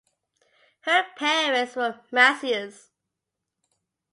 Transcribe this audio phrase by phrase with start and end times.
[0.79, 2.89] Her parents were masseurs.